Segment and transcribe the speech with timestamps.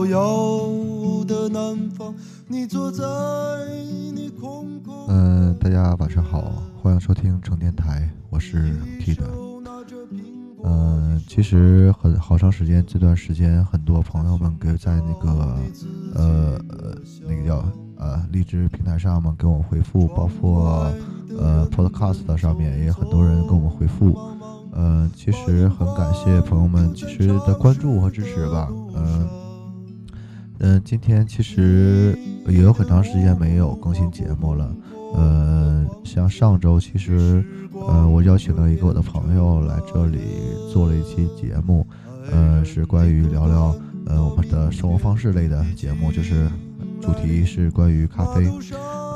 [0.00, 2.14] 的烟雨飘摇的南方，
[2.46, 3.04] 你坐在
[4.14, 5.06] 你空空。
[5.08, 9.24] 嗯，大家晚上好，欢迎收听成电台，我是 T 的。
[10.62, 15.58] 嗯，其实很好长时间，这段时间很多朋友们给在那个
[16.14, 16.60] 呃
[17.26, 17.64] 那个叫
[17.96, 20.90] 呃荔枝平台上嘛给我回复，包括
[21.38, 24.18] 呃 Podcast 上面也有很多人给我们回复。
[24.72, 28.68] 嗯，其实很感谢朋友们其实的关注和支持吧。
[28.94, 29.28] 嗯
[30.62, 34.70] 嗯，今天其实也有很长时间没有更新节目了。
[35.14, 40.18] 呃，像上周其实呃我邀请了一个我的朋友来这里
[40.70, 41.86] 做了一期节目，
[42.30, 43.74] 呃是关于聊聊
[44.06, 46.46] 呃我们的生活方式类的节目，就是
[47.00, 48.46] 主题是关于咖啡。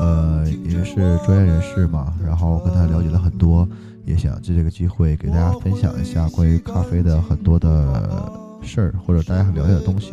[0.01, 0.95] 呃，因为是
[1.27, 3.69] 专业人士嘛，然后跟他了解了很多。
[4.07, 8.31] 也想借这个机会给大家分享一下关于咖啡的很多的
[8.65, 10.13] 事儿，或者大家想了解的东西，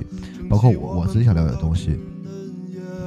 [0.49, 1.97] 包括我我自己想了解的东西。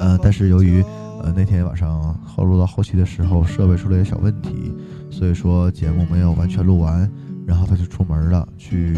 [0.00, 0.82] 呃，但是由于
[1.22, 4.72] 呃那天晚上后录到后期的时候，设备出了点小问题，
[5.10, 7.10] 所以说节目没有完全录完。
[7.46, 8.94] 然后他就出门了，去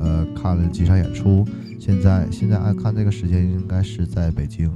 [0.00, 1.44] 呃看了几场演出。
[1.80, 4.70] 现在现在按看这个时间，应该是在北京。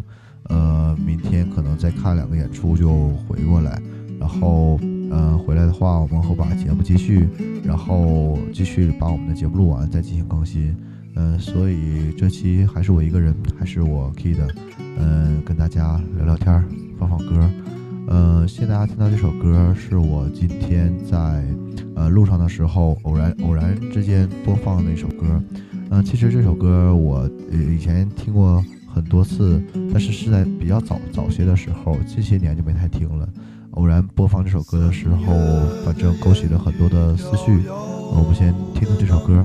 [0.49, 3.81] 呃，明天可能再看两个演出就回过来，
[4.19, 4.79] 然后。
[5.09, 7.29] 呃，回来的话，我们会把节目继续，
[7.63, 10.77] 然后继续把我们的节目录完，再进行更新。
[11.17, 14.47] 嗯，所以这期还是我一个人，还是我 Key 的
[14.99, 16.65] 嗯，跟大家聊聊天儿，
[16.99, 17.51] 放放歌。
[18.09, 21.43] 嗯，谢谢大家听到这首歌，是我今天在
[21.95, 25.43] 呃路上的时候偶然偶然之间播放的一首歌。
[25.91, 29.61] 嗯，其实这首歌我以前听过很多次，
[29.91, 33.29] 但是是在比较早早些的时候，近些年就没太听了。
[33.73, 35.35] 偶然播放这首歌的时候，
[35.85, 37.59] 反正勾起了很多的思绪。
[37.69, 39.45] 我们先听听这首歌。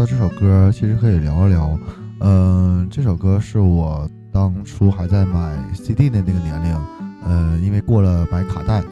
[0.00, 1.78] 到这首歌，其实可以聊一聊。
[2.20, 6.74] 嗯，这首歌是我当初还在买 CD 的那个年龄，
[7.22, 8.82] 呃，因为过了买卡带，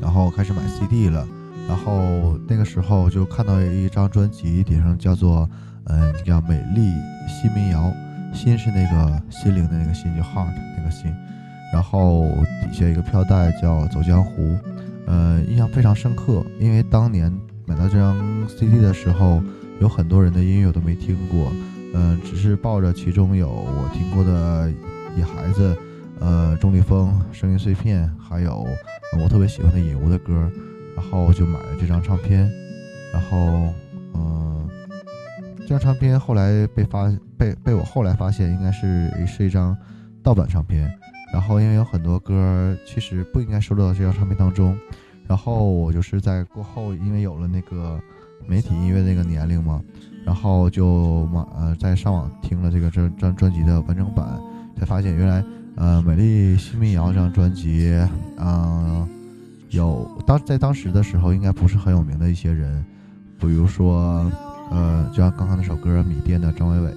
[0.00, 1.24] 然后开始买 CD 了。
[1.68, 5.48] 然后那个时候就看到一张专辑，顶上叫做
[5.86, 6.92] “嗯，叫美丽
[7.28, 7.92] 新民谣”，
[8.34, 11.14] 心是那个心灵的那个心，就 heart 那个心。
[11.72, 12.26] 然后
[12.64, 14.42] 底下一个飘带叫《走江湖》，
[15.06, 17.32] 呃，印象非常深刻，因为当年
[17.64, 18.16] 买到这张
[18.48, 19.40] CD 的时候，
[19.80, 21.52] 有很多人的音乐我都没听过，
[21.94, 24.68] 嗯，只是抱着其中有我听过的
[25.16, 25.74] 《野孩子》，
[26.20, 28.66] 呃，钟立风《声音碎片》，还有
[29.22, 30.50] 我特别喜欢的尹吾的歌。
[30.96, 32.50] 然后就买了这张唱片，
[33.12, 33.68] 然后，
[34.14, 34.66] 嗯，
[35.58, 39.76] 这张唱片后来被发被被我后来发现应该是是一张
[40.22, 40.90] 盗版唱片，
[41.34, 44.74] 然后因为有很多歌其实不应该收录到这张唱片当中，
[45.28, 48.00] 然后我就是在过后因为有了那个
[48.46, 49.82] 媒体音乐那个年龄嘛，
[50.24, 54.38] 然后就马呃在上网听了这个这张专辑的完整版，
[54.78, 55.44] 才发现原来
[55.76, 57.92] 呃美丽新民谣这张专辑，
[58.38, 59.08] 嗯。
[59.70, 62.82] 有当在当时的时候，应该不是很有名的一些人，
[63.38, 64.30] 比如说，
[64.70, 66.94] 呃，就像刚刚那首歌《米店》的张伟伟，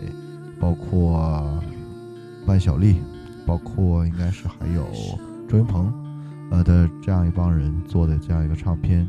[0.59, 1.43] 包括
[2.45, 2.97] 万晓利，
[3.43, 4.85] 包括应该是还有
[5.49, 5.91] 周云鹏，
[6.51, 9.05] 呃的这样一帮人做的这样一个唱片。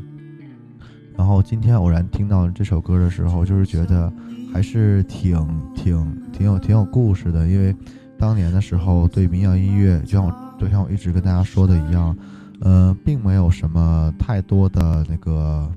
[1.21, 4.11] 然后今天偶然听到这首歌的时候，就是觉得
[4.51, 5.37] 还是挺
[5.75, 7.75] 挺挺有挺有故事的，因为
[8.17, 12.17] 当年的时候对民谣音乐，就像我就像我一直跟大家说的一样。
[12.61, 15.71] 呃，并没有什么太多的那个，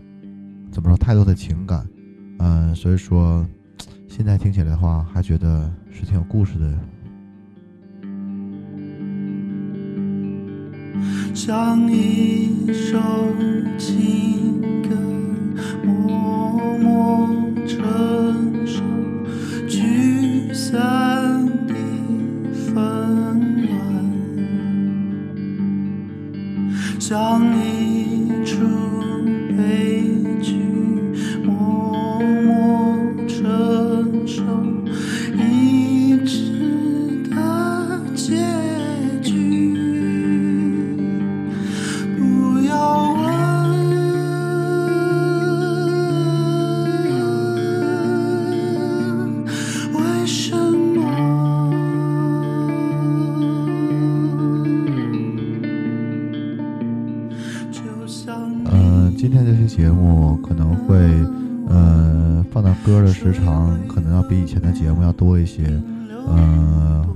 [0.72, 1.86] 怎么说，太多的情感，
[2.38, 3.46] 嗯，所以说，
[4.08, 6.74] 现在听起来的话，还觉得是挺有故事的。
[11.34, 12.98] 像一首
[13.76, 14.94] 情歌，
[15.84, 17.28] 默默
[17.66, 18.82] 承受
[19.68, 21.74] 聚散的
[22.52, 23.72] 纷乱
[27.00, 27.73] 想你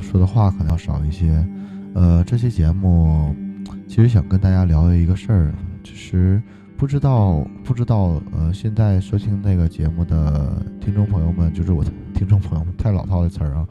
[0.08, 1.46] 说的话可能要少一些。
[1.94, 3.34] 呃，这期节目
[3.86, 5.52] 其实想跟大家聊一个事儿，
[5.82, 6.40] 就是
[6.78, 11.84] 不知道不知道，呃，现在收听那个节目的听众朋友们，就是我
[12.14, 13.66] 听众朋友们，太老套的词儿啊，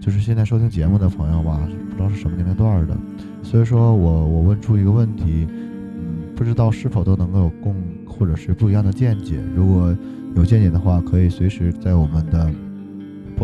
[0.00, 1.60] 就是现在收听节目的朋友吧，
[1.90, 2.96] 不知道是什么年龄段的，
[3.42, 5.46] 所以说我我问出一个问题。
[5.50, 9.40] 嗯，不知道是否都能够有共或者是不一样的见解。
[9.54, 9.96] 如果
[10.34, 12.50] 有见解的话，可以随时在我们的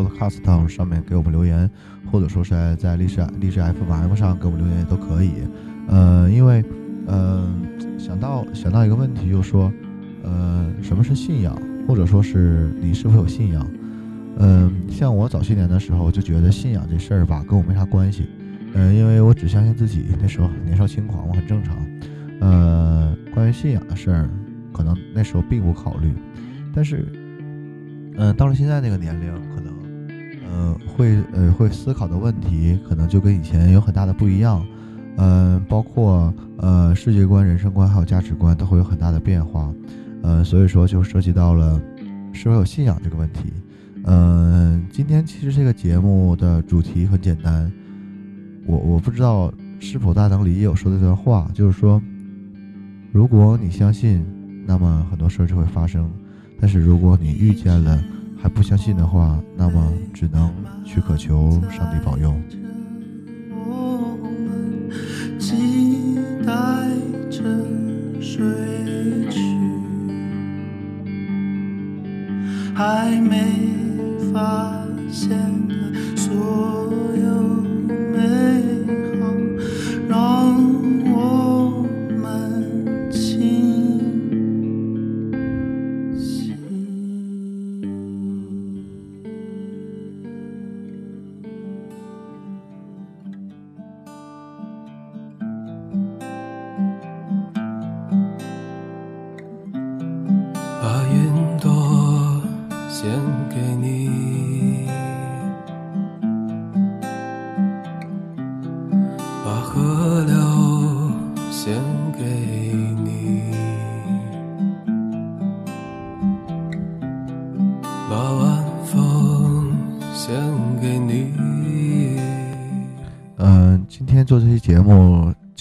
[0.04, 1.68] Podcast 上面给我们留言，
[2.10, 5.32] 或者说是在历史历史 FM 上给我们留言也都可以。
[5.88, 6.64] 呃，因为
[7.06, 7.48] 呃
[7.98, 9.72] 想到想到一个问题，就是说，
[10.22, 11.56] 呃，什么是信仰，
[11.86, 13.66] 或者说是你是否有信仰？
[14.40, 18.28] 嗯、像我早些年的时候就觉得信仰这事儿吧，跟我没啥关系。
[18.74, 21.76] 嗯、因为我只相信自己，那时候年少轻狂我，很正常。
[22.40, 24.28] 呃，关于信仰的事儿，
[24.72, 26.14] 可能那时候并不考虑，
[26.72, 27.04] 但是，
[28.16, 29.74] 嗯、到了现在那个年龄，可能，
[30.48, 34.64] 呃，会呃会思考的问题，可能就跟以前有很大的不一样，
[35.18, 39.72] 嗯、包括呃世界观、人生观还有价值观都会有很大的变化，
[40.22, 41.80] 呃，所以说就涉及到了
[42.32, 43.52] 是否有信仰这个问题。
[44.04, 47.70] 嗯、今天其实这个节目的主题很简单，
[48.66, 52.02] 我我不知道是否大家能理解我说的这段话，就是说。
[53.10, 54.22] 如果你相信，
[54.66, 56.04] 那么很多事儿就会发生；
[56.60, 57.98] 但是如果你遇见了
[58.40, 60.50] 还不相信的话，那么只能
[60.84, 62.34] 去渴求上帝保佑。
[72.74, 73.42] 还没
[74.32, 75.36] 发现
[76.14, 76.77] 所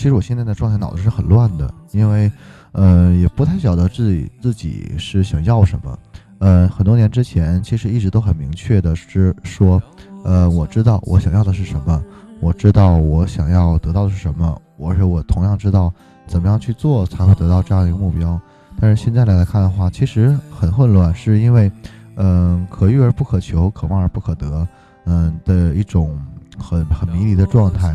[0.08, 2.32] 其实我现在的状态脑子是很乱的，因为，
[2.72, 6.00] 呃，也不太晓得自己自己是想要什么。
[6.40, 9.84] 呃，很多年之前，其实一直都很明确的是说，
[10.24, 12.02] 呃，我知道我想要的是什么，
[12.40, 15.94] 我知道我想要得到的是什么，而且我同样知道
[16.26, 18.40] 怎么样去做才会得到这样一个目标。
[18.80, 21.70] 但是现在来看的话，其实很混乱，是因为，
[22.16, 24.66] 嗯、可遇而不可求，可望而不可得，
[25.04, 26.18] 嗯、的一种
[26.58, 27.94] 很很迷离的状态。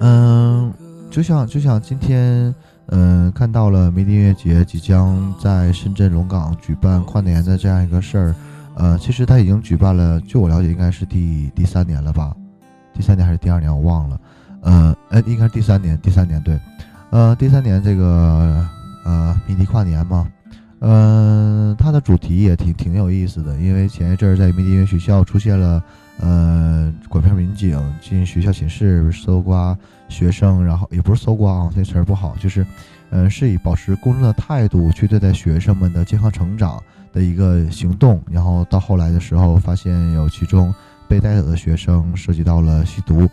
[0.00, 0.72] 嗯，
[1.10, 2.54] 就像就像今天，
[2.88, 8.34] 嗯，看到了迷笛音乐节即将在深圳龙岗举办跨年的这样一个事儿，
[8.76, 12.34] 呃，其实他已经举办了，据我了解，应该是第第三年了吧？
[12.92, 14.20] 第三年还是第二年，我忘了。
[14.62, 16.58] 呃，哎，应该是第三年，第三年对，
[17.10, 18.66] 呃，第三年这个
[19.04, 20.26] 呃迷笛跨年嘛，
[20.80, 25.82] 嗯、它的主题也挺挺有意思的，因为前一阵在迷笛音乐学校出现了。
[26.18, 29.76] 呃，管片民警进学校寝室搜刮
[30.08, 32.64] 学生，然后也不是搜刮啊，这词儿不好，就是，
[33.10, 36.80] 呃，是以保持公正的态度去对待学生们的健康成长
[37.12, 38.22] 的一个行动。
[38.30, 40.72] 然后到后来的时候，发现有其中
[41.08, 43.28] 被带走的学生涉及到了吸毒。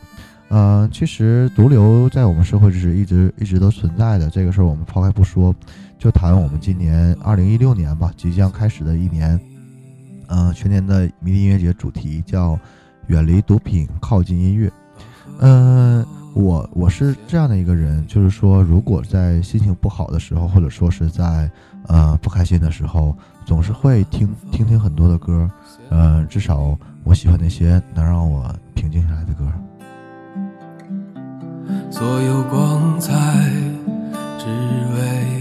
[0.50, 5.56] 呃，其实毒瘤在我们社会是一直一直都存在的，这个事儿我们抛开不说，
[6.00, 9.40] 就谈我们今年二零一六年吧，即将开始的一年。
[10.32, 12.58] 呃，全年的迷笛音乐节主题叫
[13.08, 14.72] “远离毒品，靠近音乐”。
[15.44, 21.52] 嗯、我我是这样的一个人，就是说，如果在心情不好的时候，或者说是在
[21.88, 23.14] 呃不开心的时候，
[23.46, 25.52] 总是会听听听很多的歌，
[25.90, 29.46] 呃，至少我喜欢那些能让我平静下来的歌。
[31.92, 33.12] 所有光彩
[34.40, 35.41] 只为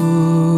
[0.00, 0.49] 说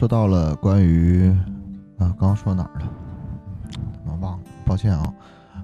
[0.00, 1.28] 说到了关于
[1.98, 2.88] 啊，刚刚说哪儿了？
[3.70, 5.14] 怎么忘了，抱歉啊。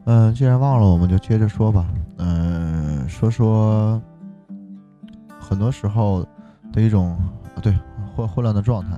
[0.05, 1.87] 嗯，既然忘了，我们就接着说吧。
[2.19, 3.99] 嗯，说说
[5.41, 6.23] 很多时候
[6.71, 7.19] 的一种
[7.63, 7.75] 对
[8.15, 8.91] 混混乱的状态，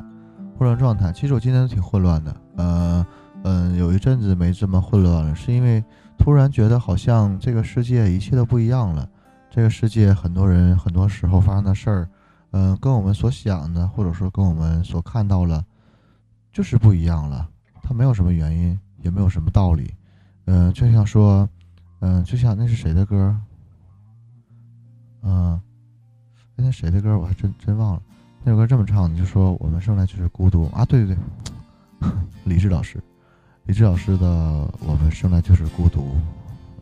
[0.58, 1.12] 混乱状态。
[1.12, 2.34] 其实我今天挺混乱的。
[2.56, 3.06] 呃
[3.44, 5.84] 嗯，有一阵子没这么混乱了，是因为
[6.18, 9.08] 突然觉得好像这个世界一切都不一样了。
[9.48, 12.08] 这个世界很多人很多时候发生的事儿。
[12.50, 15.64] 嗯，跟我们所想的，或者说跟我们所看到了，
[16.52, 17.48] 就是不一样了。
[17.82, 19.94] 它没有什么原因，也没有什么道理。
[20.46, 21.48] 嗯，就像说，
[22.00, 23.36] 嗯，就像那是谁的歌？
[25.22, 25.60] 嗯，
[26.56, 27.18] 那谁的歌？
[27.18, 28.02] 我还真真忘了。
[28.44, 30.84] 那首歌这么唱的，就说我们生来就是孤独啊！
[30.84, 31.14] 对对
[32.00, 32.10] 对，
[32.44, 33.02] 李志老师，
[33.64, 34.26] 李志老师的
[34.86, 36.00] 《我们生来就是孤独》。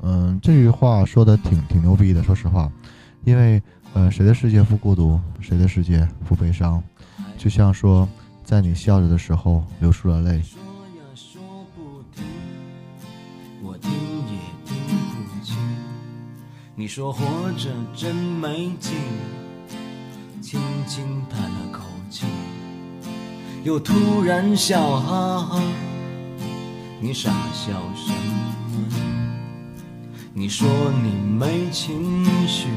[0.02, 2.70] 嗯，这句话说的挺挺牛逼的，说实话，
[3.26, 3.62] 因为。
[3.95, 5.18] 呃，谁的世界不孤独？
[5.40, 6.83] 谁的世界不悲伤？
[7.38, 8.06] 就像说，
[8.45, 10.42] 在你笑着的时候流出了泪。
[10.42, 11.40] 说呀说
[11.75, 12.23] 不停，
[13.62, 14.76] 我听也听
[15.25, 15.56] 不清。
[16.75, 18.99] 你说活着真没劲，
[20.42, 22.26] 轻轻叹了口气，
[23.64, 25.62] 又突然笑哈哈。
[27.00, 28.92] 你傻笑什么？
[30.35, 30.68] 你说
[31.02, 32.68] 你没情绪。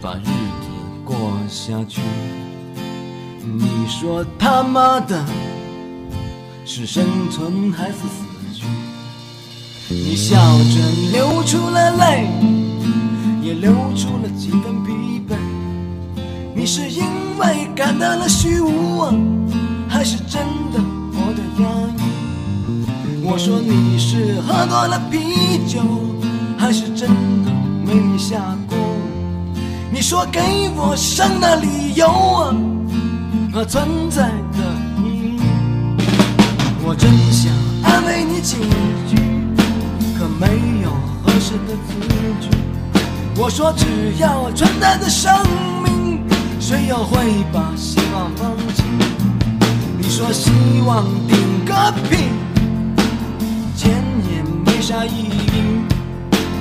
[0.00, 0.68] 把日子
[1.04, 2.00] 过下去，
[3.42, 5.24] 你说他妈的
[6.64, 8.24] 是生存还是死
[8.54, 8.64] 去？
[9.92, 10.78] 你笑着
[11.10, 12.28] 流出了泪，
[13.42, 15.34] 也流出了几分疲惫。
[16.54, 17.02] 你是因
[17.38, 19.02] 为感到了虚无，
[19.88, 20.78] 还是真的
[21.12, 23.24] 活得压抑？
[23.24, 25.80] 我说你是喝多了啤酒，
[26.56, 27.08] 还是真
[27.44, 27.50] 的
[27.84, 28.76] 没下过？
[29.90, 30.40] 你说给
[30.76, 32.54] 我生的理由啊
[33.52, 34.58] 和存在的
[35.02, 35.40] 意义，
[36.84, 37.50] 我真想
[37.82, 38.56] 安慰你几
[39.08, 39.16] 句，
[40.18, 40.90] 可没有
[41.22, 41.94] 合适的字
[42.40, 42.50] 句。
[43.36, 43.86] 我说只
[44.18, 45.32] 要存在的生
[45.82, 46.22] 命，
[46.60, 48.84] 谁又会把希望放弃？
[49.96, 50.50] 你说希
[50.86, 52.28] 望顶个屁，
[53.74, 53.90] 钱
[54.30, 55.82] 也没啥意义。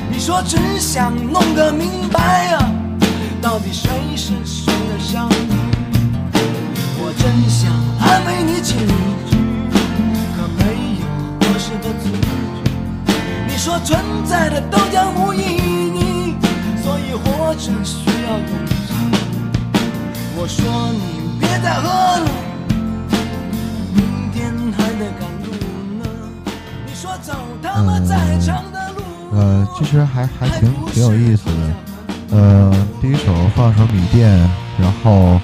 [0.10, 2.72] 你说只想弄个明白啊。
[3.48, 5.56] 到底谁是谁的上帝？
[7.00, 9.40] 我真想安慰你几句，
[10.36, 11.08] 可没有
[11.40, 12.28] 合适的字句。
[13.48, 16.36] 你说存在的都将无意义，
[16.84, 18.76] 所以活着需要勇气。
[20.36, 21.88] 我说你别再喝
[22.20, 22.28] 了，
[23.96, 25.48] 明天还得赶路
[26.04, 26.06] 呢。
[26.86, 27.32] 你说走
[27.64, 29.02] 他妈再长的路，
[29.38, 31.96] 呃，其实还还挺挺有意思的。
[32.30, 34.30] 呃，第一首放首米店，
[34.78, 35.40] 然后，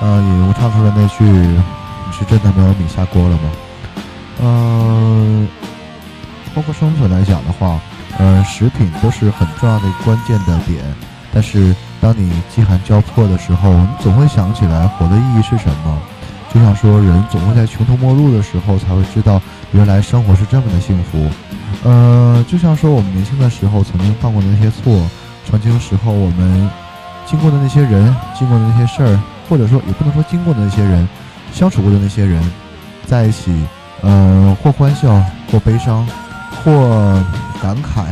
[0.00, 3.50] 呃，引无唱出的那句“你是真的没有米下锅了吗？”
[4.38, 5.46] 呃，
[6.54, 7.80] 包括生存来讲的话，
[8.18, 10.84] 呃，食品都是很重要的关键的点。
[11.32, 15.98] 但是，当你饥寒交迫的时候，你总会想起来活的意义是什么。
[16.52, 19.40] 就像说，人总会在穷途末路的时候才会知道，
[19.72, 21.28] 原来生活是这么的幸福。
[21.82, 25.00] 呃，就像说，我们年轻的时候曾经犯过的那些错。
[25.48, 26.68] 曾经时候，我们
[27.24, 31.08] 经过的那些人，经过的那些事儿，或者说也不能说经过的那些人，
[31.52, 32.42] 相处过的那些人，
[33.06, 33.54] 在一起，
[34.02, 36.06] 呃，或欢笑，或悲伤，
[36.64, 37.24] 或
[37.62, 38.04] 感慨，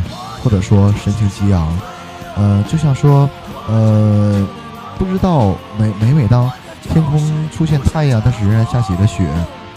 [0.43, 1.76] 或者说神情激昂，
[2.37, 3.29] 呃，就像说，
[3.69, 4.47] 呃，
[4.99, 6.50] 不知道每每每当
[6.83, 9.29] 天空出现太阳，但是仍然下起了雪，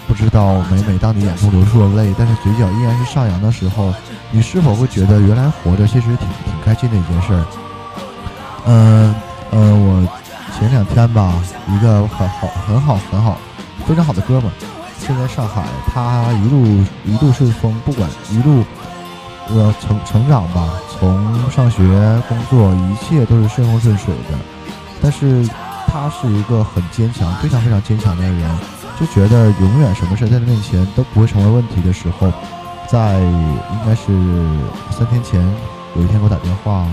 [0.08, 3.94] 不知道每每当你眼中流出了泪，但是嘴角依然是上扬的时候，
[4.32, 7.46] 你是否会觉得原来活着其实挺挺开心的一件事儿？
[8.66, 9.16] 嗯
[9.52, 10.08] 呃，我
[10.58, 11.34] 前两天吧，
[11.70, 13.38] 一个很好很好很好
[13.88, 14.54] 非常好的哥们儿，
[15.00, 16.66] 现在上海，他一路
[17.06, 18.64] 一路顺风，不管一路
[19.50, 21.78] 呃成成长吧，从上学、
[22.28, 24.38] 工作，一切都是顺风顺水的。
[25.02, 25.48] 但是
[25.88, 28.60] 他是一个很坚强、非常非常坚强的人，
[29.00, 32.30] 就觉得永远什么事在他面前都不会成为问题的时候，
[32.88, 34.08] 在应该是
[34.90, 35.42] 三天前，
[35.96, 36.88] 有一天给我打电话。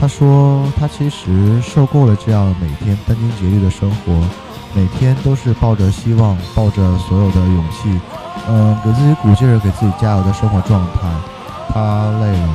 [0.00, 4.12] 他说：“他其实受够了这样每天殚精竭虑的生活，
[4.74, 8.00] 每天都是抱着希望，抱着所有的勇气，
[8.48, 11.00] 嗯，给自己鼓劲儿，给自己加油的生活状态。
[11.68, 12.48] 他累了，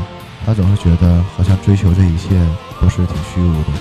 [0.45, 2.29] 他总是觉得好像追求这一切
[2.81, 3.79] 都是挺虚无的。”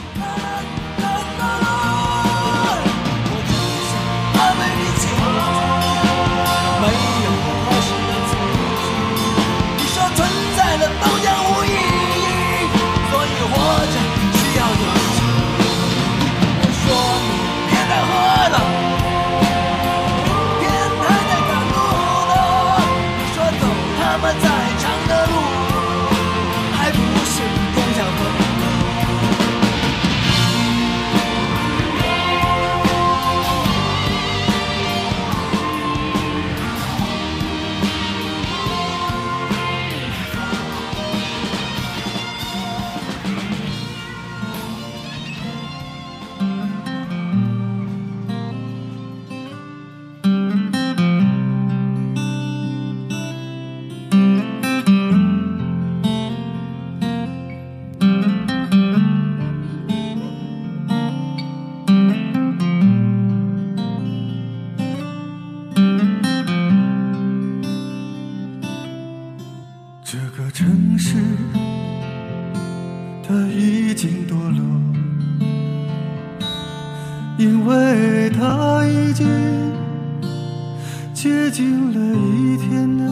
[81.14, 83.10] 接近了一天的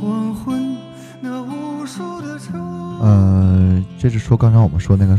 [0.00, 0.76] 黄昏，
[1.20, 2.52] 那无数的车。
[3.00, 5.16] 嗯，这是说刚才我们说那个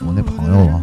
[0.00, 0.82] 我那朋友啊，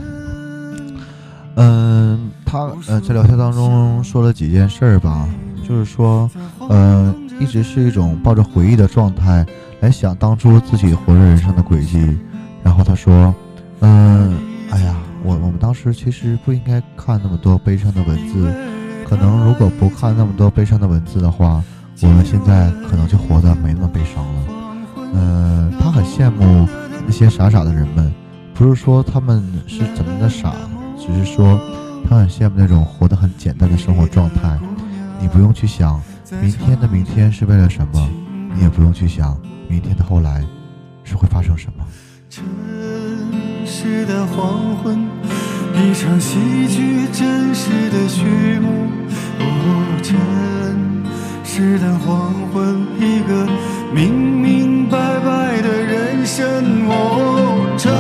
[1.55, 5.27] 嗯，他呃在聊天当中说了几件事儿吧，
[5.67, 6.29] 就是说，
[6.69, 9.43] 嗯，一直是一种抱着回忆的状态
[9.79, 12.15] 来想当初自己活着人生的轨迹，
[12.63, 13.33] 然后他说，
[13.79, 14.37] 嗯，
[14.69, 14.95] 哎呀。
[15.23, 18.51] 我我们当时其实不应该看那么多悲伤的文字，
[19.11, 21.61] 可能如果不看那么多悲伤的文字的话，
[22.01, 24.41] 我们现在可能就活得没那么悲伤了。
[25.13, 26.65] 呃，他很羡慕
[27.05, 28.09] 那些傻傻的人们，
[28.53, 30.53] 不是说他们是怎么的傻，
[30.97, 31.59] 只是说
[32.07, 34.57] 他很羡慕那种活得很简单的生活状态。
[35.19, 36.01] 你不用去想
[36.41, 38.09] 明天的明天是为了什么，
[38.55, 40.41] 你也不用去想明天的后来
[41.03, 41.83] 是会发生什么。
[42.29, 42.45] 城
[43.65, 45.05] 市的黄昏，
[45.75, 48.23] 一场戏剧真实的序
[48.59, 48.89] 幕。
[49.39, 49.43] 哦，
[50.01, 50.15] 真
[51.43, 53.47] 实的黄昏，一个
[53.93, 56.45] 明明白白的人生。
[56.87, 56.93] 哦，
[57.77, 57.91] 真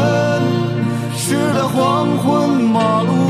[1.15, 3.20] 实的黄昏，马路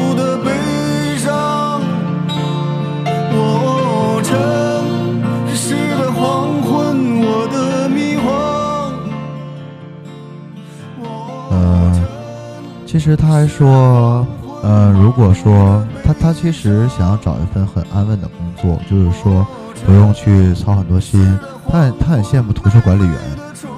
[12.91, 14.27] 其实他还说，
[14.61, 19.47] 呃，如果说他他其实想要找一份很安稳的工作，就是说
[19.85, 21.39] 不用去操很多心。
[21.69, 23.15] 他很他很羡慕图书管理员。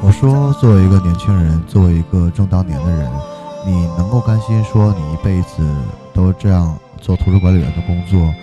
[0.01, 3.07] 我说，作为一个年轻人，作为一个正当年的人，
[3.67, 5.63] 你能够甘心说你一辈子
[6.11, 8.33] 都这样做图书管理员的工作，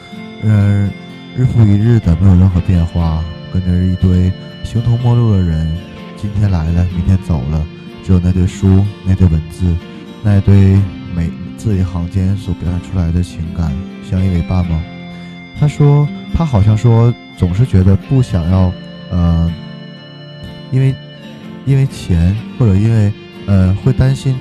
[0.44, 0.88] 嗯，
[1.37, 3.18] 日复一日的没有任何变化，
[3.52, 5.76] 跟着一堆形同陌路的人，
[6.16, 7.61] 今天来了，明天走了，
[8.04, 9.66] 只有那堆书，那堆文字。
[10.22, 10.78] 那一堆
[11.14, 13.72] 每字里行间所表现出来的情感
[14.09, 14.83] 相依为伴吗？
[15.59, 18.72] 他说，他好像说总是觉得不想要，
[19.11, 19.52] 呃，
[20.70, 20.94] 因为
[21.64, 23.12] 因为钱或者因为
[23.46, 24.37] 呃会担心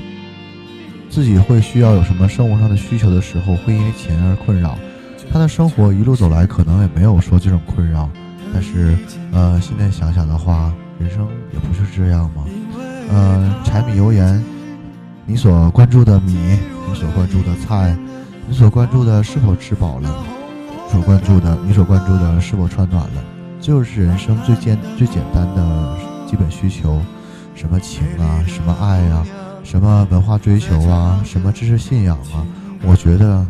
[1.09, 4.77] 自己会需要有什么生活上的需求的时候，会因为钱而困扰。
[5.31, 8.09] 他的生活一路走来可能也没有说这种困扰，
[8.53, 8.97] 但是
[9.31, 12.45] 呃现在想想的话，人生也不是这样吗？
[13.09, 14.43] 呃，柴米油盐。
[15.29, 16.33] 你所关注的米，
[16.87, 17.95] 你所关注的菜，
[18.47, 20.25] 你所关注的是否吃饱了，
[20.91, 23.23] 所关注的你所关注的是否穿暖了，
[23.61, 25.95] 就是人生最简最简单的
[26.27, 26.99] 基本需求。
[27.53, 29.23] 什么情啊，什么爱啊，
[29.63, 32.41] 什么文化追求啊，什么知识信仰啊，
[32.81, 33.45] 我觉得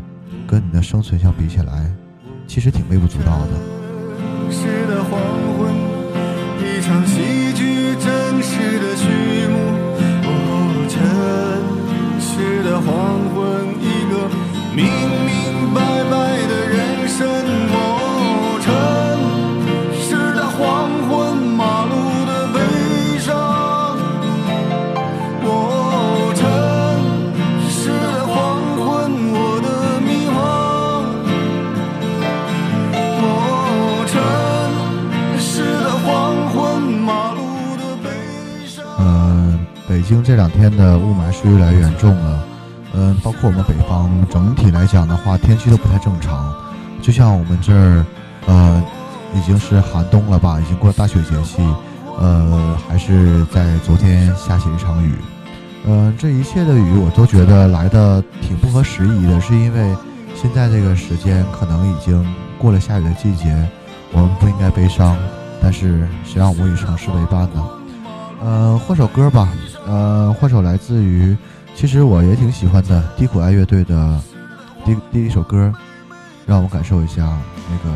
[0.45, 1.89] 跟你的生存相比起来，
[2.45, 4.51] 其实挺微不足道的。
[4.51, 5.17] 是的黄
[5.57, 5.73] 昏，
[6.59, 8.95] 一场戏剧正式的
[12.89, 14.13] 黄昏，一个
[14.73, 14.81] 明
[15.23, 15.29] 明
[15.75, 15.77] 白
[16.09, 16.11] 白
[16.47, 17.19] 的人生。
[17.71, 18.67] 哦，城
[19.93, 21.93] 市的黄昏，马路
[22.25, 22.57] 的悲
[23.19, 23.27] 伤。
[25.45, 26.41] 哦，城
[27.69, 28.81] 市的黄昏，
[29.33, 29.69] 我的
[30.01, 30.35] 迷惘。
[33.21, 34.17] 哦，城
[35.39, 36.07] 市的黄
[36.49, 37.37] 昏，马路
[37.77, 38.09] 的悲
[38.65, 38.83] 伤。
[38.97, 42.48] 嗯，北京这两天的雾霾是越来越严重了。
[43.41, 46.53] 我们北方，整体来讲的话，天气都不太正常。
[47.01, 48.05] 就像我们这儿，
[48.45, 48.83] 呃，
[49.33, 51.63] 已经是寒冬了吧，已经过了大雪节气，
[52.19, 55.13] 呃，还是在昨天下起一场雨。
[55.87, 59.95] 嗯，这一切的雨我都觉得来的挺不合时宜的，是因为
[60.35, 62.25] 现在这个时间可能已经
[62.57, 63.55] 过了下雨的季节，
[64.11, 65.15] 我们不应该悲伤，
[65.61, 67.65] 但是谁让我们与城市为伴呢？
[68.43, 69.47] 呃，换首歌吧，
[69.87, 71.35] 呃，换首来自于，
[71.79, 74.21] 其实我也挺喜欢的低苦爱乐队的
[74.85, 75.73] 第第一首歌，
[76.45, 77.37] 让我感受一下
[77.69, 77.95] 那个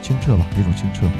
[0.00, 1.10] 清澈吧，一种清澈。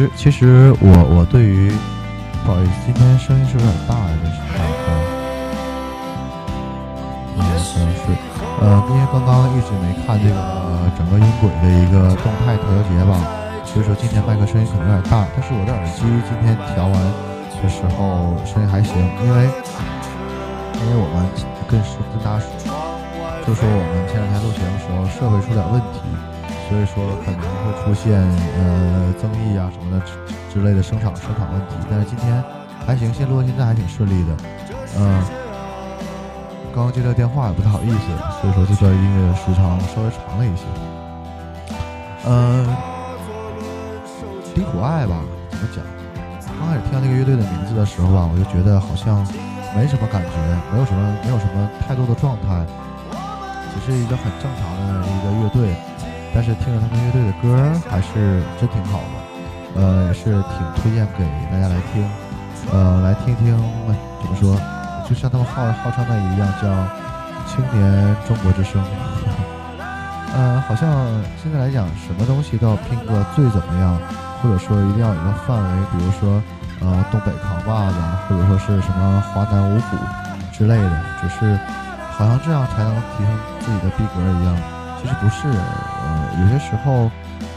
[0.00, 1.68] 实其实我我对于，
[2.44, 4.16] 不好意思，今天声音是不是有点大呀？
[4.24, 4.88] 这是麦克风。
[7.36, 7.44] 嗯，可
[7.84, 8.00] 能是，
[8.64, 13.20] 呃，因为刚刚一直没看这个、呃整个音轨的一个动态调节吧，
[13.64, 16.96] 所以说今天麦克声音可能有点大，但是我的耳机今天调完
[17.60, 19.48] 的时候声音还行，因为
[20.80, 21.28] 因为我们
[21.68, 22.48] 跟跟大家说，
[23.46, 26.00] 就说我们前两天录节目的时候设备出点问题，
[26.70, 30.00] 所以说可能会出现呃增益啊什么的
[30.54, 32.42] 之类的声场声场问题，但是今天
[32.86, 34.36] 还行，现录到现在还挺顺利的，
[34.96, 35.20] 嗯、
[36.72, 37.98] 刚刚接到电话也不太好意思，
[38.40, 40.62] 所以说这段音乐时长稍微长了一些。
[42.26, 42.64] 嗯、
[44.54, 45.18] 低苦爱吧，
[45.50, 45.84] 怎么讲？
[46.60, 49.26] 刚开始听到这个乐队的名字的时候吧，我就觉得好像
[49.74, 50.30] 没什么感觉，
[50.72, 52.64] 没有什么没有什么太多的状态，
[53.74, 55.74] 只是一个很正常的一个乐队。
[56.34, 59.00] 但是听着他们乐队的歌还是真挺好
[59.74, 62.08] 的，呃，也是挺推荐给大家来听，
[62.72, 63.56] 呃，来听听
[63.88, 64.56] 呃怎么说，
[65.08, 66.70] 就像他们号号称的一样，叫
[67.46, 68.80] 青年中国之声。
[70.32, 70.94] 呃，好像
[71.42, 73.98] 现在来讲，什么东西都要拼个最怎么样，
[74.40, 76.40] 或者说一定要有个范围，比如说
[76.78, 77.96] 呃东北扛把子，
[78.28, 79.96] 或者说是什么华南五虎
[80.52, 81.58] 之类的，只是
[82.12, 84.56] 好像这样才能提升自己的逼格一样。
[85.02, 85.48] 其实不是，
[86.40, 87.10] 有些时候，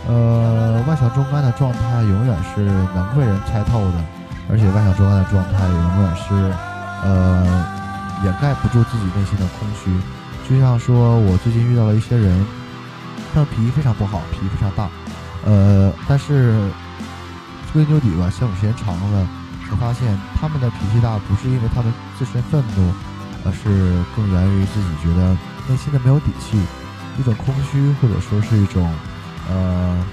[0.07, 2.61] 呃，万象中干的状态永远是
[2.93, 4.03] 能被人猜透的，
[4.49, 6.53] 而且万象中干的状态永远是，
[7.03, 7.65] 呃，
[8.23, 9.91] 掩盖不住自己内心的空虚。
[10.49, 12.45] 就像说我最近遇到了一些人，
[13.33, 14.89] 他们脾气非常不好，脾气非常大，
[15.45, 16.53] 呃，但是
[17.71, 19.27] 归根究底吧，相处时间长了，
[19.69, 22.91] 才发现他们的脾气大不是因为他们自身愤怒，
[23.45, 25.31] 而是更源于自己觉得
[25.69, 26.59] 内心的没有底气，
[27.19, 28.89] 一种空虚，或者说是一种
[29.49, 30.06] 呃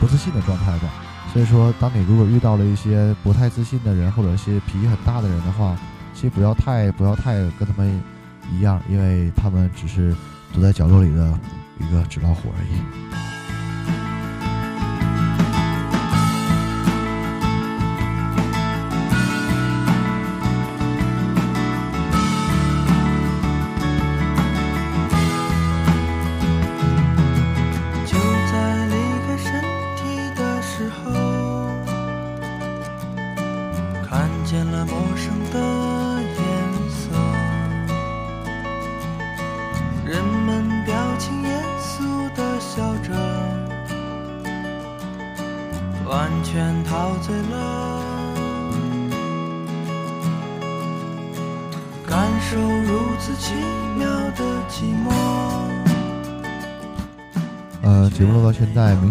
[0.00, 0.88] 不自信的状态吧。
[1.32, 5.76] 所以说，当你如果遇到了一些不太自信的人，或者一些脾气很大的人的话，
[6.14, 8.02] 其实不要太不要太跟他们
[8.50, 10.16] 一样，因为他们只是
[10.52, 11.38] 躲在角落里的
[11.78, 13.27] 一个纸老虎而已。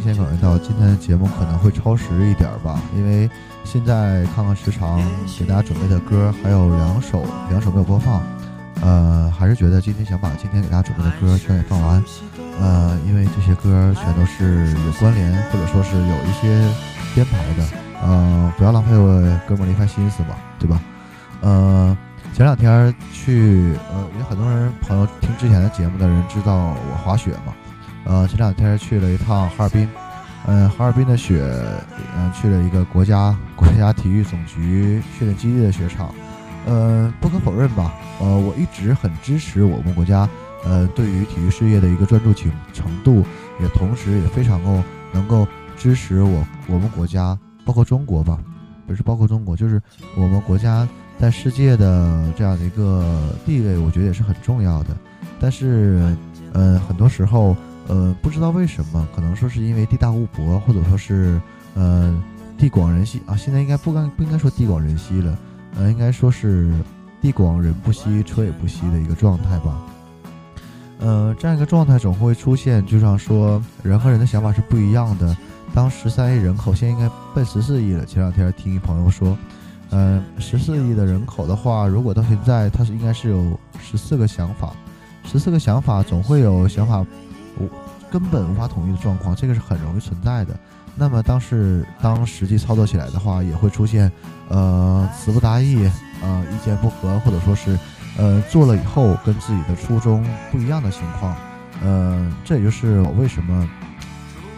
[0.07, 3.29] 现在，明显感觉到今天的节目可能会超时一点吧，因为
[3.65, 5.01] 现在看看时长，
[5.37, 8.21] 给大家准备的歌还有两首，两首没有播放。
[8.81, 12.01] 呃，还是觉得今天想把今天给大家准备的歌全给放完。
[12.61, 16.73] 呃，因为这些歌全都是有关联，或者说是有一些
[17.13, 17.67] 编排的。
[18.01, 20.79] 呃，不要浪费我哥们儿的一番心思吧，对吧？
[21.41, 21.97] 呃，
[22.33, 27.53] 前两天去，呃，有很多人朋友听之前的节目的人知道我滑雪嘛。
[28.07, 29.87] 呃，前两天去了一趟哈尔滨，
[30.45, 31.43] 嗯，哈尔滨的雪，
[32.15, 36.09] 嗯，去了一个国家国家体育总局训练基地的雪场。
[36.65, 40.27] 呃，不可否认吧，呃，我一直很支持我们国家，
[40.63, 43.25] 呃，对于体育事业的一个专注程程度，
[43.61, 44.81] 也同时也非常够
[45.13, 48.37] 能够支持我我们国家，包括中国吧，
[48.85, 49.81] 不是包括中国，就是
[50.15, 50.87] 我们国家
[51.19, 54.89] 在世界的这样的一个地位，我觉得也是很重要的。
[55.39, 56.15] 但是，
[56.51, 57.55] 呃，很多时候，
[57.87, 61.41] 呃，不知道为什么，可能说是因为地大物博，或者说是，
[61.73, 62.13] 呃，
[62.57, 65.37] 地广人稀啊，现在应该不该不应该说地广人稀了。
[65.77, 66.73] 呃，应该说是
[67.21, 69.81] 地广人不稀，车也不稀的一个状态吧。
[70.99, 75.37] 呃，这样一个状态总会出现，就像说人和人的想法是不一样的。
[75.73, 78.03] 当十三亿人口，现在应该奔十四亿了。
[78.05, 79.37] 前两天听一朋友说，
[79.91, 84.73] 呃，十四亿的人口的话，如果到现在他是应该是有十四个想法，
[85.23, 87.05] 十四个想法总会有想法
[88.11, 90.57] 根本无法统一的状况，这个是很容易存在的。
[90.95, 94.11] 那么，当是当实际操作起来的话，也会出现，
[94.49, 95.89] 呃，词不达意，
[96.23, 97.77] 呃，意见不合，或者说是，
[98.17, 101.35] 呃，做了以后跟自己的初衷不一样的情况，
[101.83, 103.69] 呃，这也就是我为什么，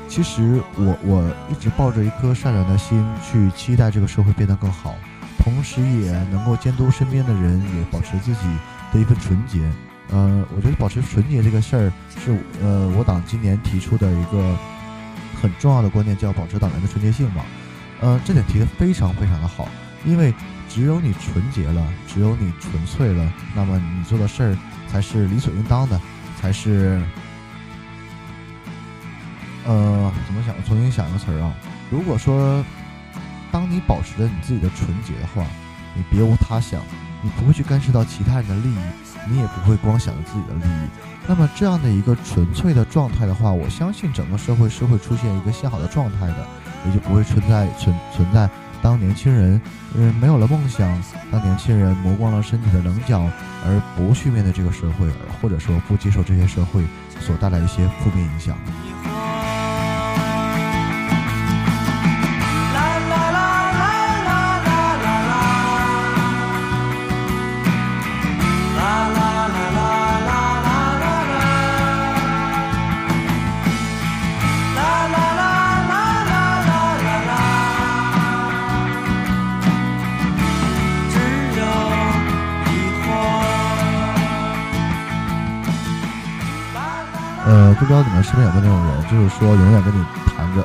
[0.07, 4.95] 其实我我一直抱着一颗善良的心去期待这个社会变得更好，
[5.39, 8.47] 同时也能够监督身边的人，也保持自己
[8.93, 9.59] 的一份纯洁，
[10.11, 11.93] 呃，我觉得保持纯洁这个事儿
[12.23, 14.57] 是，呃，我党今年提出的一个。
[15.41, 17.45] 很重要的观念叫保持党员的纯洁性嘛，
[18.01, 19.69] 呃，这点提的非常非常的好，
[20.03, 20.33] 因为
[20.67, 24.57] 只有你纯洁了，只有你纯粹了，那么你做的事儿
[24.89, 25.97] 才是理所应当的，
[26.41, 27.01] 才是，
[29.65, 30.53] 呃，怎么想？
[30.65, 31.53] 重新想一个词儿啊，
[31.89, 32.61] 如果说，
[33.49, 35.47] 当你保持着你自己的纯洁的话，
[35.95, 36.81] 你别无他想，
[37.21, 38.77] 你不会去干涉到其他人的利益，
[39.29, 40.89] 你也不会光想着自己的利益。
[41.27, 46.47] 那么这样的一个纯粹的状态的话，我相信整个社会是会出现一个向好的状态的，
[46.87, 48.49] 也就不会存在存存在
[48.81, 49.61] 当年轻人
[49.95, 50.89] 嗯没有了梦想，
[51.31, 53.21] 当年轻人磨光了身体的棱角
[53.65, 55.07] 而不去面对这个社会，
[55.41, 56.83] 或者说不接受这些社会
[57.19, 58.57] 所带来一些负面影响。
[87.89, 90.63] 不知道你们身边有没有那种人，就是说永远跟你谈着，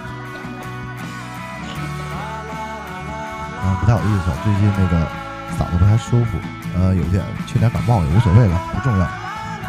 [3.65, 4.31] 嗯，不太有意思。
[4.45, 5.07] 最近那个
[5.57, 6.37] 嗓子不太舒服，
[6.77, 9.09] 呃，有点缺点感冒也无所谓了，不重要。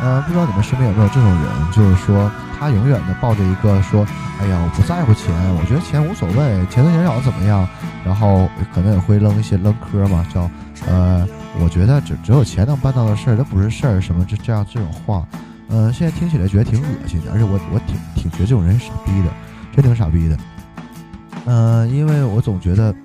[0.02, 4.06] 呃，不知道你们身边有没有这种人，就是说他永远的抱着一个说，
[4.42, 7.66] 哎呀，我不在乎钱，我觉得钱无所谓，钱多钱少怎么样？
[8.04, 10.52] 然后可能也会扔一些扔嗑嘛，叫
[10.90, 11.26] 呃。
[11.58, 14.02] 我觉得只只有钱能办到的事儿，都不是事儿。
[14.02, 15.24] 什么这这样这种话，
[15.70, 19.32] 嗯，现在听起来觉得挺恶心的，而且我我挺挺觉得这种人傻逼的，
[19.74, 20.38] 真挺傻逼的。
[21.46, 22.96] 嗯，因为我总觉得，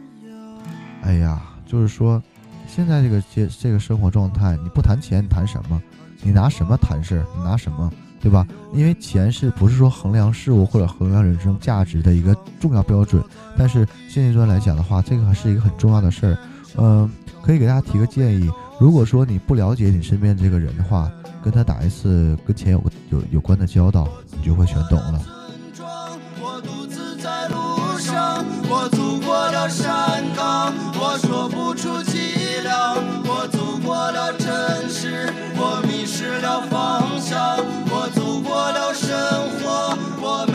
[1.03, 2.23] 哎呀，就是说，
[2.66, 5.81] 现在这个这这个生活状态，你不谈钱，你谈什么？
[6.23, 7.27] 你拿什么谈事儿？
[7.37, 7.90] 你拿什么？
[8.23, 8.46] 对吧？
[8.75, 13.25] 因为钱是不是说衡量事物或者衡量人生价值的一个重要标准？
[13.57, 16.38] 但是现阶段来讲的话，这个还是一个很重要的事儿。
[16.77, 17.11] 嗯，
[17.42, 21.11] 可以给大家提个建议：如果说你不了解你身边这个人的话，
[21.42, 25.20] 跟他打一次跟钱有有有关的交道，你就会全懂了。
[28.72, 32.96] 我走过了山岗，我说不出凄凉。
[33.24, 34.48] 我走过了城
[34.88, 37.59] 市，我迷失了方向。
[37.90, 39.11] 我走过了生
[39.61, 40.46] 活，我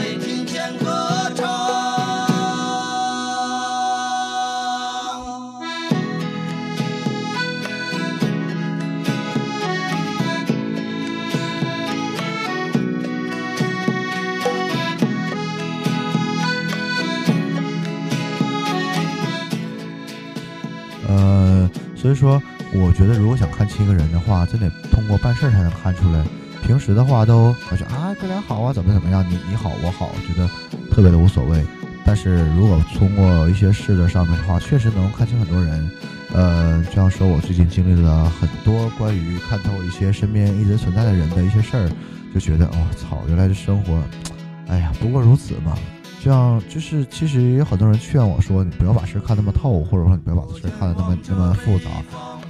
[22.06, 22.40] 所以说，
[22.72, 26.24] 我觉得如果想看清一个人的话，真得通过办事儿才能看出来。
[26.62, 30.48] 平时的话都感觉啊，哥俩好啊，怎么怎么样，你你好我好，觉得
[30.92, 31.66] 特别的无所谓。
[32.06, 35.90] 但是如果通过一些事的上面的话，确实能看清很多人。
[36.32, 41.90] 呃，这样说，我最近经历了很多关于看透一些身边一直存在的人的一些事儿，
[42.36, 44.00] 就觉得，哦操，原来这生活，
[44.68, 45.76] 哎呀，不过如此嘛。
[46.26, 51.86] 像就是，其实也有很多人劝我说，你不要把事看那么透，或者说你不要把这事看得那么那么复杂。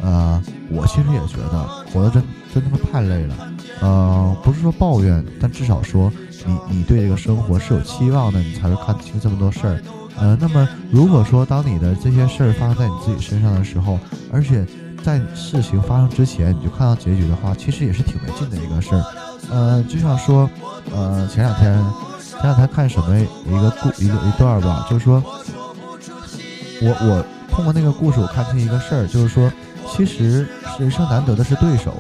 [0.02, 3.36] 呃，我其实也觉得活得真真他妈太累了。
[3.82, 6.10] 呃，不是说抱怨，但至少说
[6.46, 9.82] 你你对这个生活是有期望的，你才会看清这么多事儿。
[10.16, 14.00] 呃，那么如果说当你的这些事儿发生在你自己身上的时候，
[14.32, 14.66] 而且
[15.04, 19.04] 在事情发生之前你就看到结局的话，其实也是挺没劲的一个事儿。
[19.52, 20.50] 呃，就像说，
[20.94, 21.78] 呃，前两天。
[22.42, 25.24] 前两天看什么一个故一个一段吧，就是说，
[26.82, 29.52] 我我通过那个故事，我看清一个事儿，就是说，
[29.92, 31.94] 其实人生难得的是对手，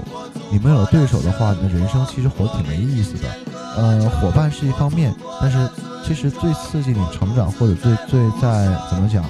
[0.51, 3.27] 你没有对手的话，你的人生其实活得挺没意思的。
[3.75, 5.67] 呃，伙伴是一方面，但是
[6.05, 9.25] 其实最刺激你成长或者最最在怎么讲，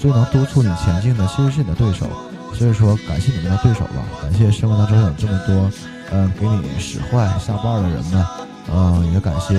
[0.00, 2.06] 最能督促你前进的，其实是你的对手。
[2.54, 5.70] 所以说，感谢你们的对手吧，感谢生活当中有这么多，
[6.10, 8.26] 嗯，给你使坏下绊的人们，
[8.74, 9.54] 嗯，也感谢。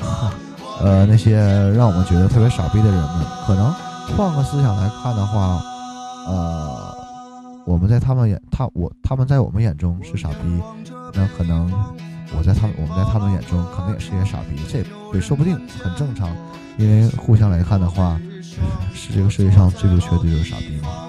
[0.80, 1.36] 呃，那些
[1.70, 3.72] 让我们觉得特别傻逼的人们，可能
[4.16, 5.60] 换个思想来看的话，
[6.26, 6.94] 呃，
[7.64, 10.62] 我们在他们眼，他我他们在我们眼中是傻逼，
[11.14, 11.72] 那可能
[12.36, 16.28] 我在他们我们在他们眼中可能也是些傻逼，这也说不定，很正常，
[16.76, 18.20] 因为互相来看的话，
[18.92, 21.05] 是这个世界上最不缺的就是傻逼嘛。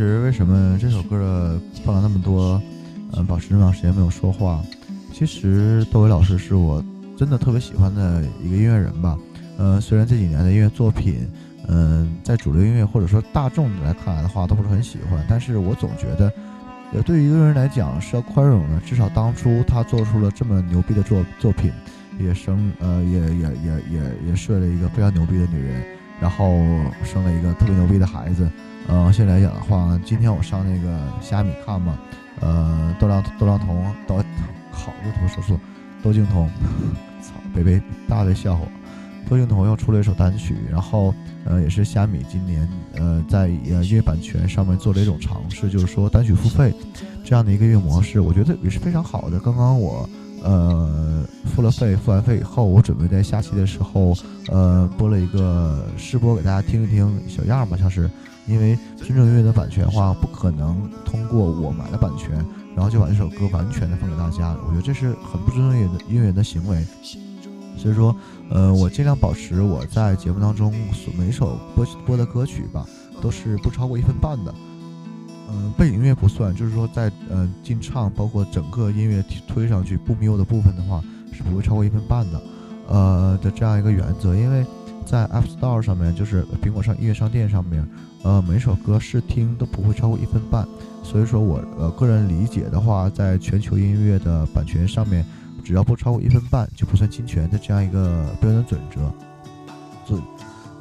[0.00, 2.58] 其实为什么这首歌放了那么多，
[3.12, 4.62] 嗯，保持这么长时间没有说话？
[5.12, 6.82] 其实窦唯老师是我
[7.18, 9.18] 真的特别喜欢的一个音乐人吧。
[9.58, 11.28] 嗯，虽然这几年的音乐作品，
[11.68, 16.32] 嗯，在主流音乐或者说大众来看来的话都不是很喜欢，但是我总觉得，
[16.94, 18.80] 呃，对于一个人来讲是要宽容的。
[18.80, 21.70] 至少当初他做出了这么牛逼的作作品，
[22.18, 25.84] 也生呃也也也也也睡了一个非常牛逼的女人，
[26.22, 26.56] 然后
[27.04, 28.50] 生了一个特别牛逼的孩子。
[28.92, 31.96] 嗯，现在来讲的话，今天我上那个虾米看嘛，
[32.40, 34.16] 呃，窦亮窦亮彤，窦，
[34.72, 35.60] 好，又他妈说错，
[36.02, 36.50] 窦靖童，
[37.22, 38.66] 操，北北大的笑话，
[39.28, 41.14] 窦靖童又出了一首单曲，然后，
[41.44, 46.74] 呃，也是虾米今年，呃，在呃音乐版权上面做了一种尝试，就是说单曲付费
[47.24, 49.38] 这样的一个运营模式，我觉得也是非常好的。
[49.38, 50.08] 刚刚我，
[50.42, 51.24] 呃，
[51.54, 54.16] 付了费，付完费以后，我准备在下期的时候，
[54.48, 58.10] 呃，播了一个试播给大家听一听，小样吧，像是。
[58.50, 62.44] 因为真正音乐的版权的话，不可能通过我买的版权，
[62.74, 66.84] 然后就把这首歌完全的放给大家，我觉得这是很不尊重音乐的音乐人的行为。
[67.78, 68.14] 所以说，
[68.50, 72.84] 呃，我尽量保持我在节目当中所每首播播的歌曲吧，
[73.22, 74.54] 都是不超过一分半的。
[75.48, 82.42] 嗯，背景音乐不算，就是说在呃进唱，包括整个音乐推上去不 mute 的部分的话，是不会超过一分半的。
[82.88, 84.66] 呃的这样一个原则，因为
[85.06, 87.88] 在 App Store 上面，就是苹果上音乐商店上面，
[88.22, 90.66] 呃，每首歌试听都不会超过一分半。
[91.02, 95.24] 所以说我呃个人理解的话，在全球音乐的版权上面。
[95.62, 99.02] 只要不超过一分半就不算侵权的这样一个标准准则，
[100.08, 100.22] 准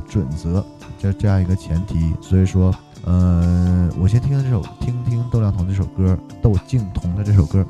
[0.08, 0.66] 准则
[0.98, 2.74] 这这样一个前提，所以说，
[3.04, 7.64] 呃，我先听听这首，听听窦亮彤这首歌，窦靖童的这首歌，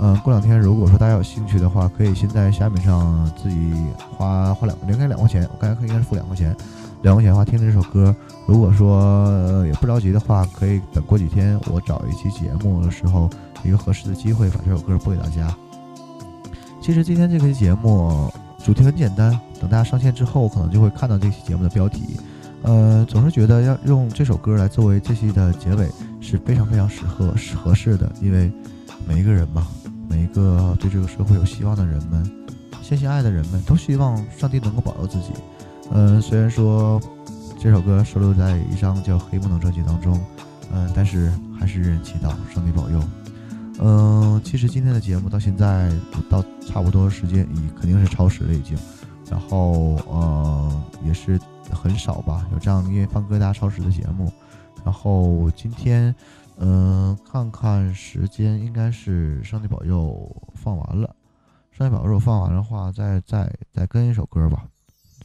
[0.00, 3.72] 嗯，过两天如果说大家有兴趣的话，可以先在虾米上自己
[4.10, 6.56] 花花两，应该两块钱，我刚才应该是付两块钱，
[7.02, 8.14] 两块钱的话听这首歌，
[8.46, 13.30] 如果说也不着急的话，可以等过几天我找一期节目的时候，
[13.64, 15.54] 一个合适的机会把这首歌播给大家。
[16.80, 18.32] 其实今天这期节目
[18.64, 19.30] 主题很简单，
[19.60, 22.18] 等大家上线之后，可能就会看到这期节目的标题。
[22.62, 25.88] 呃，总是觉得要用这首歌来作为这期的结尾
[26.20, 28.50] 是非常非常适合、合适的，因为
[29.06, 29.68] 每一个人嘛，
[30.08, 32.28] 每一个对这个社会有希望的人们，
[32.82, 35.28] 相信爱的人们，都希望上帝能够保佑自己。
[35.90, 37.00] 嗯，虽然说
[37.58, 40.20] 这首歌收录在一张叫《黑梦》的专辑当中，
[40.72, 43.02] 嗯，但是还是任人祈祷，上帝保佑。
[43.80, 45.92] 嗯，其实今天的节目到现在
[46.28, 48.76] 到差不多时间，已肯定是超时了已经。
[49.30, 51.38] 然后，呃，也是
[51.70, 54.32] 很少吧，有这样因为放歌大家超时的节目。
[54.84, 56.14] 然后今天，
[56.58, 61.14] 嗯，看看时间，应该是上帝保佑放完了。
[61.70, 64.64] 上帝保佑放完的话，再再再跟一首歌吧。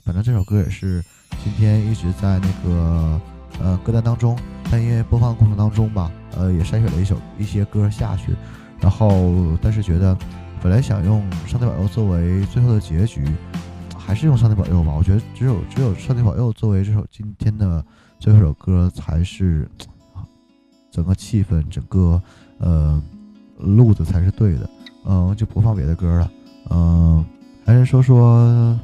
[0.03, 1.03] 反正这首歌也是
[1.43, 3.21] 今天一直在那个
[3.61, 4.37] 呃歌单当中，
[4.69, 6.11] 但因为播放过程当中吧。
[6.35, 8.35] 呃，也筛选了一首一些歌下去，
[8.79, 10.17] 然后但是觉得
[10.61, 13.23] 本来想用《上帝保佑》作为最后的结局，
[13.95, 14.91] 还是用《上帝保佑》吧。
[14.93, 17.85] 我觉得只有只有《上帝保佑》作为这首今天的
[18.19, 19.69] 最后一首歌，才是
[20.89, 22.19] 整个气氛、整个
[22.57, 22.99] 呃
[23.59, 24.67] 路子才是对的。
[25.05, 26.31] 嗯，就不放别的歌了。
[26.71, 27.23] 嗯，
[27.63, 28.79] 还是说说，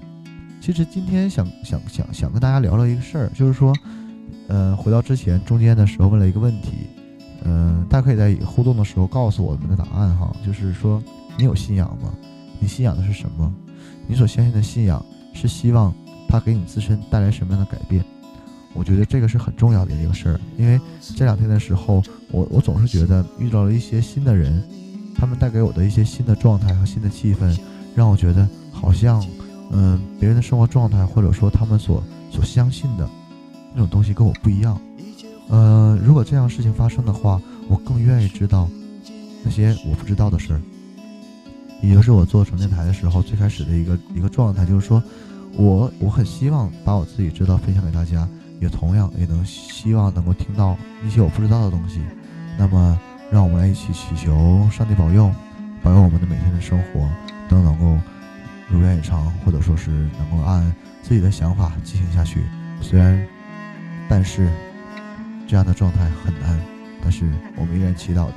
[0.61, 3.73] 其实今天想想想想跟大家聊聊一个事儿，就是说，
[4.47, 6.87] 呃，回到之前中间的时候问了一个问题。
[7.45, 11.01] 嗯，大家可以在互动的时候告诉我们的答案哈，就是说
[11.37, 12.13] 你有信仰吗？
[12.59, 13.51] 你信仰的是什么？
[14.05, 15.03] 你所相信的信仰
[15.33, 15.93] 是希望
[16.27, 18.03] 它给你自身带来什么样的改变？
[18.73, 20.79] 我觉得这个是很重要的一个事儿，因为
[21.15, 24.61] 这两天的时候，我我总是觉得遇到了一些新的人，
[25.15, 27.57] 他们带给我的一些新的状态和新的气氛，
[27.95, 29.25] 让我觉得好像，
[29.71, 33.07] 嗯，别人的生活状态或者说他们所所相信的
[33.73, 34.79] 那种东西跟我不一样。
[35.49, 38.67] 嗯，如果这样事情发生的话，我更愿意知道
[39.43, 40.61] 那些我不知道的事儿。
[41.81, 45.01] 也就是我做成电台的时候，最开始的一个一个状态，就是说
[45.55, 48.27] 我我很希望把我自己知道分享给大家，
[48.59, 52.01] 也同样也能希望能够听到一些我不知道的东西。
[52.57, 52.99] 那么，
[53.31, 55.31] 让我们来一起祈求上帝保佑，
[55.81, 57.07] 保佑我们的每天的生活
[57.47, 57.97] 都能够
[58.69, 62.43] 如愿以偿，或者说是能够按自己的想法进行下去。
[62.81, 63.25] 虽然，
[64.07, 64.49] 但是。
[65.51, 66.59] 这样的状态很难，
[67.01, 67.25] 但是
[67.57, 68.35] 我们依然祈祷着。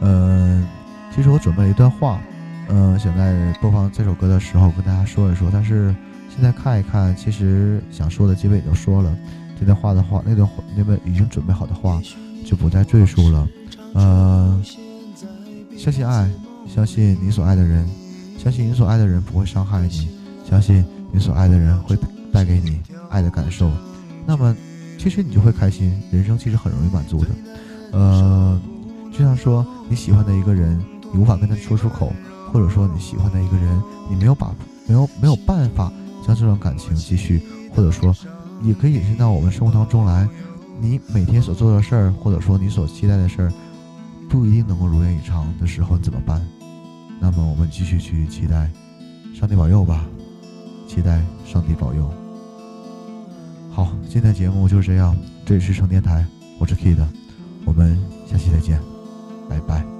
[0.00, 0.66] 嗯，
[1.14, 2.18] 其实我准备了一段话，
[2.70, 5.50] 嗯，想在播放这首歌的时候跟大家说一说。
[5.52, 5.94] 但是
[6.34, 9.14] 现在看一看，其实想说的基本也都说了。
[9.58, 12.00] 这段话的话，那段那段已经准备好的话，
[12.46, 13.46] 就不再赘述了。
[13.92, 14.62] 呃，
[15.76, 16.26] 相信爱，
[16.66, 17.86] 相信你所爱的人，
[18.42, 20.08] 相信你所爱的人不会伤害你，
[20.48, 21.96] 相信你所爱的人会
[22.32, 22.80] 带给你
[23.10, 23.70] 爱的感受。
[24.26, 24.56] 那么。
[25.02, 27.28] 其实你就会开心，人生其实很容易满足的。
[27.92, 28.60] 呃，
[29.10, 30.78] 就像说你喜欢的一个人，
[31.10, 32.12] 你无法跟他说出口，
[32.52, 34.54] 或者说你喜欢的一个人，你没有把
[34.86, 35.90] 没有没有办法
[36.26, 37.40] 将这段感情继续，
[37.74, 38.14] 或者说
[38.60, 40.28] 也可以引申到我们生活当中来。
[40.78, 43.52] 你每天所做的事儿，或者说你所期待的事儿，
[44.28, 46.46] 不一定能够如愿以偿的时候，你怎么办？
[47.20, 48.70] 那么我们继续去期待，
[49.34, 50.06] 上帝保佑吧，
[50.88, 52.10] 期待上帝保佑。
[53.70, 55.14] 好，今天节目就是这样。
[55.44, 56.24] 这里是成电台，
[56.58, 56.96] 我是 Kid，
[57.64, 58.80] 我们下期再见，
[59.48, 59.99] 拜拜。